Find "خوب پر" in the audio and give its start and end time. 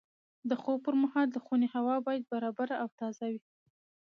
0.61-0.95